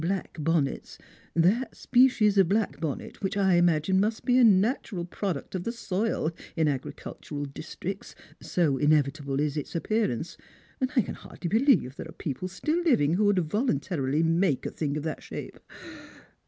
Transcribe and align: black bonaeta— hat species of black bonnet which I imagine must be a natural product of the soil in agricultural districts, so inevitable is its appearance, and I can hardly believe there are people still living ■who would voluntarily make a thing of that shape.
black 0.01 0.33
bonaeta— 0.39 0.97
hat 1.43 1.75
species 1.77 2.35
of 2.35 2.49
black 2.49 2.79
bonnet 2.79 3.21
which 3.21 3.37
I 3.37 3.53
imagine 3.53 3.99
must 3.99 4.25
be 4.25 4.35
a 4.39 4.43
natural 4.43 5.05
product 5.05 5.53
of 5.53 5.63
the 5.63 5.71
soil 5.71 6.31
in 6.55 6.67
agricultural 6.67 7.45
districts, 7.45 8.15
so 8.41 8.77
inevitable 8.77 9.39
is 9.39 9.55
its 9.55 9.75
appearance, 9.75 10.37
and 10.79 10.89
I 10.95 11.01
can 11.01 11.13
hardly 11.13 11.49
believe 11.49 11.97
there 11.97 12.09
are 12.09 12.13
people 12.13 12.47
still 12.47 12.81
living 12.81 13.15
■who 13.17 13.25
would 13.25 13.37
voluntarily 13.47 14.23
make 14.23 14.65
a 14.65 14.71
thing 14.71 14.97
of 14.97 15.03
that 15.03 15.21
shape. 15.21 15.59